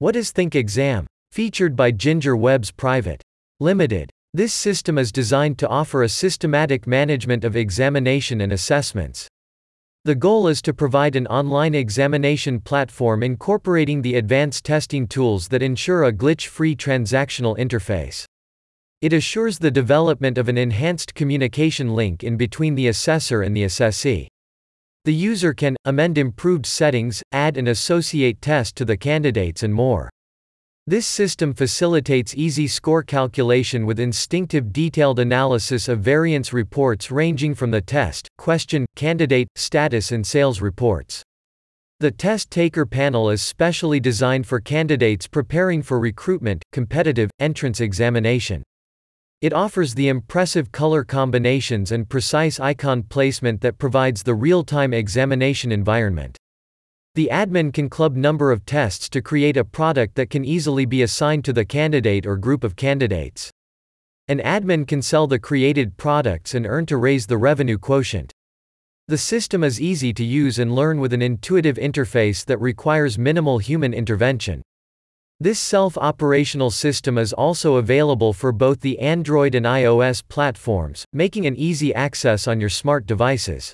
What 0.00 0.14
is 0.14 0.30
Think 0.30 0.54
Exam? 0.54 1.08
Featured 1.32 1.74
by 1.74 1.90
Ginger 1.90 2.36
Webs 2.36 2.70
Private. 2.70 3.20
Limited. 3.58 4.12
This 4.32 4.54
system 4.54 4.96
is 4.96 5.10
designed 5.10 5.58
to 5.58 5.66
offer 5.66 6.04
a 6.04 6.08
systematic 6.08 6.86
management 6.86 7.42
of 7.42 7.56
examination 7.56 8.40
and 8.40 8.52
assessments. 8.52 9.26
The 10.04 10.14
goal 10.14 10.46
is 10.46 10.62
to 10.62 10.72
provide 10.72 11.16
an 11.16 11.26
online 11.26 11.74
examination 11.74 12.60
platform 12.60 13.24
incorporating 13.24 14.02
the 14.02 14.14
advanced 14.14 14.64
testing 14.64 15.08
tools 15.08 15.48
that 15.48 15.64
ensure 15.64 16.04
a 16.04 16.12
glitch 16.12 16.46
free 16.46 16.76
transactional 16.76 17.58
interface. 17.58 18.24
It 19.02 19.12
assures 19.12 19.58
the 19.58 19.72
development 19.72 20.38
of 20.38 20.48
an 20.48 20.58
enhanced 20.58 21.16
communication 21.16 21.96
link 21.96 22.22
in 22.22 22.36
between 22.36 22.76
the 22.76 22.86
assessor 22.86 23.42
and 23.42 23.56
the 23.56 23.64
assessee. 23.64 24.28
The 25.08 25.14
user 25.14 25.54
can 25.54 25.74
amend 25.86 26.18
improved 26.18 26.66
settings, 26.66 27.22
add 27.32 27.56
and 27.56 27.66
associate 27.66 28.42
test 28.42 28.76
to 28.76 28.84
the 28.84 28.98
candidates, 28.98 29.62
and 29.62 29.72
more. 29.72 30.10
This 30.86 31.06
system 31.06 31.54
facilitates 31.54 32.34
easy 32.34 32.66
score 32.66 33.02
calculation 33.02 33.86
with 33.86 34.00
instinctive 34.00 34.70
detailed 34.70 35.18
analysis 35.18 35.88
of 35.88 36.00
variance 36.00 36.52
reports 36.52 37.10
ranging 37.10 37.54
from 37.54 37.70
the 37.70 37.80
test, 37.80 38.28
question, 38.36 38.84
candidate, 38.96 39.48
status 39.56 40.12
and 40.12 40.26
sales 40.26 40.60
reports. 40.60 41.22
The 42.00 42.10
test 42.10 42.50
taker 42.50 42.84
panel 42.84 43.30
is 43.30 43.40
specially 43.40 44.00
designed 44.00 44.46
for 44.46 44.60
candidates 44.60 45.26
preparing 45.26 45.80
for 45.80 45.98
recruitment, 45.98 46.62
competitive, 46.72 47.30
entrance 47.40 47.80
examination. 47.80 48.62
It 49.40 49.52
offers 49.52 49.94
the 49.94 50.08
impressive 50.08 50.72
color 50.72 51.04
combinations 51.04 51.92
and 51.92 52.08
precise 52.08 52.58
icon 52.58 53.04
placement 53.04 53.60
that 53.60 53.78
provides 53.78 54.24
the 54.24 54.34
real-time 54.34 54.92
examination 54.92 55.70
environment. 55.70 56.36
The 57.14 57.28
admin 57.30 57.72
can 57.72 57.88
club 57.88 58.16
number 58.16 58.50
of 58.50 58.66
tests 58.66 59.08
to 59.10 59.22
create 59.22 59.56
a 59.56 59.64
product 59.64 60.16
that 60.16 60.30
can 60.30 60.44
easily 60.44 60.86
be 60.86 61.02
assigned 61.02 61.44
to 61.44 61.52
the 61.52 61.64
candidate 61.64 62.26
or 62.26 62.36
group 62.36 62.64
of 62.64 62.74
candidates. 62.74 63.48
An 64.26 64.40
admin 64.40 64.88
can 64.88 65.02
sell 65.02 65.28
the 65.28 65.38
created 65.38 65.96
products 65.96 66.52
and 66.52 66.66
earn 66.66 66.84
to 66.86 66.96
raise 66.96 67.28
the 67.28 67.38
revenue 67.38 67.78
quotient. 67.78 68.32
The 69.06 69.18
system 69.18 69.62
is 69.62 69.80
easy 69.80 70.12
to 70.14 70.24
use 70.24 70.58
and 70.58 70.74
learn 70.74 70.98
with 70.98 71.12
an 71.12 71.22
intuitive 71.22 71.76
interface 71.76 72.44
that 72.46 72.58
requires 72.58 73.18
minimal 73.18 73.58
human 73.58 73.94
intervention. 73.94 74.62
This 75.40 75.60
self-operational 75.60 76.72
system 76.72 77.16
is 77.16 77.32
also 77.32 77.76
available 77.76 78.32
for 78.32 78.50
both 78.50 78.80
the 78.80 78.98
Android 78.98 79.54
and 79.54 79.64
iOS 79.64 80.20
platforms, 80.26 81.04
making 81.12 81.46
an 81.46 81.54
easy 81.54 81.94
access 81.94 82.48
on 82.48 82.58
your 82.58 82.68
smart 82.68 83.06
devices. 83.06 83.72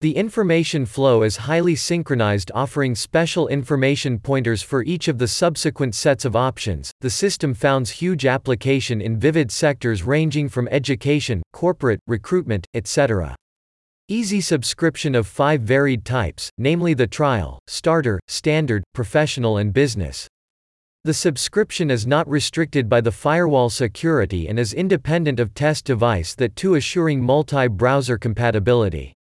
The 0.00 0.16
information 0.16 0.86
flow 0.86 1.22
is 1.22 1.46
highly 1.46 1.76
synchronized, 1.76 2.50
offering 2.56 2.96
special 2.96 3.46
information 3.46 4.18
pointers 4.18 4.62
for 4.62 4.82
each 4.82 5.06
of 5.06 5.18
the 5.18 5.28
subsequent 5.28 5.94
sets 5.94 6.24
of 6.24 6.34
options. 6.34 6.90
The 7.02 7.10
system 7.10 7.54
founds 7.54 7.90
huge 7.90 8.26
application 8.26 9.00
in 9.00 9.16
vivid 9.16 9.52
sectors 9.52 10.02
ranging 10.02 10.48
from 10.48 10.66
education, 10.72 11.40
corporate, 11.52 12.00
recruitment, 12.08 12.66
etc. 12.74 13.36
Easy 14.08 14.40
subscription 14.40 15.14
of 15.14 15.28
five 15.28 15.60
varied 15.60 16.04
types, 16.04 16.50
namely 16.58 16.94
the 16.94 17.06
trial, 17.06 17.60
starter, 17.68 18.18
standard, 18.26 18.82
professional, 18.92 19.56
and 19.56 19.72
business. 19.72 20.26
The 21.02 21.14
subscription 21.14 21.90
is 21.90 22.06
not 22.06 22.28
restricted 22.28 22.86
by 22.86 23.00
the 23.00 23.10
firewall 23.10 23.70
security 23.70 24.46
and 24.46 24.58
is 24.58 24.74
independent 24.74 25.40
of 25.40 25.54
test 25.54 25.86
device 25.86 26.34
that 26.34 26.56
too 26.56 26.74
assuring 26.74 27.22
multi-browser 27.22 28.18
compatibility. 28.18 29.14